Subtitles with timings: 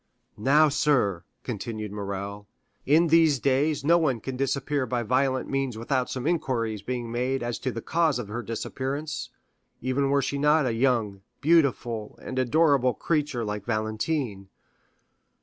[0.39, 2.47] "Now, sir," continued Morrel,
[2.87, 7.43] "in these days no one can disappear by violent means without some inquiries being made
[7.43, 9.29] as to the cause of her disappearance,
[9.79, 14.49] even were she not a young, beautiful, and adorable creature like Valentine.